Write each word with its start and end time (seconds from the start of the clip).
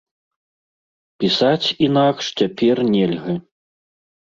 Пісаць 1.21 1.67
інакш 1.91 2.35
цяпер 2.39 2.77
нельга. 2.93 3.33